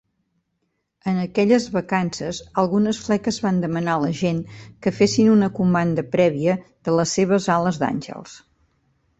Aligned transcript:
En 1.09 1.17
aquelles 1.23 1.67
vacances, 1.73 2.39
algunes 2.63 3.01
fleques 3.09 3.37
van 3.45 3.61
demanar 3.65 3.97
a 3.99 4.03
la 4.05 4.11
gent 4.23 4.41
que 4.87 4.95
fessin 5.01 5.31
una 5.37 5.53
comanda 5.61 6.09
prèvia 6.19 6.57
de 6.89 6.97
les 6.99 7.17
seves 7.19 7.51
ales 7.59 7.83
d"àngels. 7.85 8.35